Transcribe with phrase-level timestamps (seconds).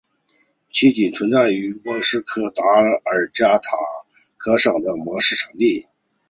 [0.71, 2.21] 其仅存在于哥斯
[2.55, 3.77] 达黎加卡塔
[4.35, 5.85] 戈省的模式产地。